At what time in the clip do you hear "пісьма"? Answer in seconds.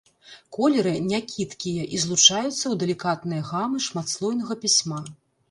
4.67-4.99